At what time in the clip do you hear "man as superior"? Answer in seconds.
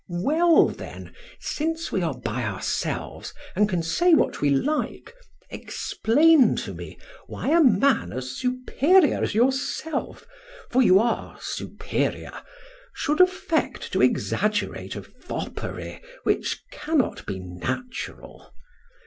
7.63-9.21